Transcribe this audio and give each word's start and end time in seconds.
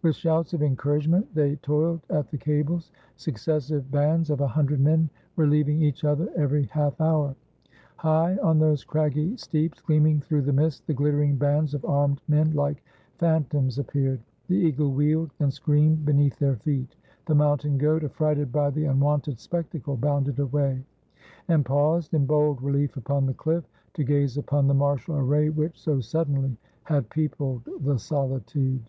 With 0.00 0.14
shouts 0.14 0.52
of 0.54 0.62
encouragement 0.62 1.34
they 1.34 1.56
toiled 1.56 2.06
at 2.08 2.30
the 2.30 2.38
cables, 2.38 2.92
successive 3.16 3.90
bands 3.90 4.30
of 4.30 4.40
a 4.40 4.46
hundred 4.46 4.78
men 4.78 5.10
reheving 5.36 5.82
each 5.82 6.04
other 6.04 6.28
every 6.36 6.66
half 6.66 7.00
hour. 7.00 7.34
High 7.96 8.36
on 8.36 8.60
those 8.60 8.84
craggy 8.84 9.36
steeps, 9.36 9.80
gleaming 9.80 10.20
through 10.20 10.42
the 10.42 10.52
mist, 10.52 10.86
the 10.86 10.94
glittering 10.94 11.34
bands 11.34 11.74
of 11.74 11.84
armed 11.84 12.22
men 12.28 12.52
like 12.52 12.84
phan 13.16 13.42
toms 13.50 13.76
appeared. 13.80 14.20
The 14.46 14.54
eagle 14.54 14.92
wheeled 14.92 15.32
and 15.40 15.52
screamed 15.52 16.04
be 16.06 16.12
neath 16.12 16.38
their 16.38 16.54
feet. 16.56 16.94
The 17.26 17.34
mountain 17.34 17.76
goat, 17.76 18.04
affrighted 18.04 18.52
by 18.52 18.70
the 18.70 18.84
unwonted 18.84 19.40
spectacle, 19.40 19.96
bounded 19.96 20.38
away, 20.38 20.84
and 21.48 21.66
paused 21.66 22.14
in 22.14 22.24
bold 22.24 22.62
relief 22.62 22.96
upon 22.96 23.26
the 23.26 23.34
cHff, 23.34 23.64
to 23.94 24.04
gaze 24.04 24.36
upon 24.38 24.68
the 24.68 24.74
martial 24.74 25.16
array 25.16 25.48
which 25.50 25.76
so 25.76 25.98
suddenly 26.00 26.56
had 26.84 27.10
peopled 27.10 27.68
the 27.80 27.98
solitude. 27.98 28.88